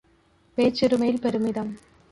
பேச்சுரிமையில் 0.57 1.21
பெருமிதம்…. 1.21 1.71